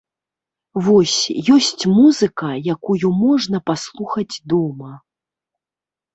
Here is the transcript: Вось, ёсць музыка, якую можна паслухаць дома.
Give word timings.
Вось, 0.85 1.17
ёсць 1.55 1.83
музыка, 1.97 2.49
якую 2.75 3.13
можна 3.21 3.57
паслухаць 3.73 4.41
дома. 4.57 4.91